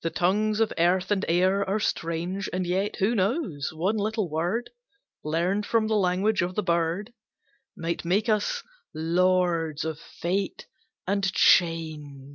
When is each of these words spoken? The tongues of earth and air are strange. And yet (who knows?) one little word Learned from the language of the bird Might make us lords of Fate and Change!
The 0.00 0.08
tongues 0.08 0.58
of 0.60 0.72
earth 0.78 1.10
and 1.10 1.22
air 1.28 1.68
are 1.68 1.78
strange. 1.78 2.48
And 2.50 2.66
yet 2.66 2.96
(who 2.96 3.14
knows?) 3.14 3.74
one 3.74 3.98
little 3.98 4.30
word 4.30 4.70
Learned 5.22 5.66
from 5.66 5.86
the 5.86 5.96
language 5.98 6.40
of 6.40 6.54
the 6.54 6.62
bird 6.62 7.12
Might 7.76 8.06
make 8.06 8.30
us 8.30 8.62
lords 8.94 9.84
of 9.84 9.98
Fate 9.98 10.66
and 11.06 11.30
Change! 11.34 12.22